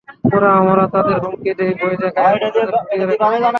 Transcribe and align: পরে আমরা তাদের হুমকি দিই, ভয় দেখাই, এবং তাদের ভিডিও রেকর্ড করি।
পরে 0.23 0.47
আমরা 0.59 0.83
তাদের 0.87 1.15
হুমকি 1.23 1.51
দিই, 1.57 1.73
ভয় 1.79 1.97
দেখাই, 2.03 2.33
এবং 2.35 2.49
তাদের 2.55 2.81
ভিডিও 2.89 3.07
রেকর্ড 3.09 3.33
করি। 3.33 3.49